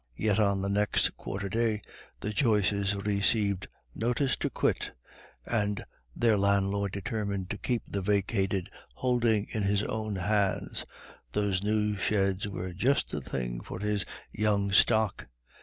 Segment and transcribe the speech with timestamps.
[0.17, 1.83] Yet on the next quarter day
[2.21, 4.93] the Joyces received notice to quit,
[5.45, 5.85] and
[6.15, 10.85] their landlord determined to keep the vacated holding in his own hands;
[11.33, 14.03] those new sheds were just the thing for his
[14.33, 15.27] young stock.